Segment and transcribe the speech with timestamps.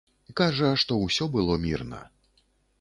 [0.39, 2.03] Кажа, што ўсё было мірна.